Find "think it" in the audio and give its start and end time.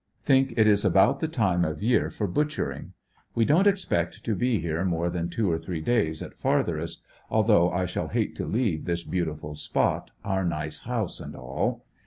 0.23-0.65